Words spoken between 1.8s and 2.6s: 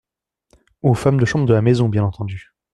bien entendu!